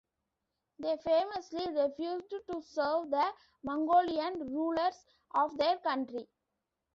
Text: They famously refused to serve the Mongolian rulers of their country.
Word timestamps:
They 0.79 0.97
famously 0.97 1.63
refused 1.75 2.31
to 2.31 2.61
serve 2.63 3.11
the 3.11 3.23
Mongolian 3.61 4.47
rulers 4.51 5.05
of 5.29 5.55
their 5.59 5.77
country. 5.77 6.27